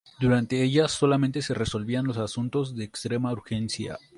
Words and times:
Durante 0.19 0.63
ellas 0.63 0.91
solamente 0.91 1.43
se 1.43 1.53
resolvían 1.53 2.05
los 2.07 2.17
asuntos 2.17 2.75
de 2.75 2.85
extrema 2.85 3.31
urgencia. 3.31 3.99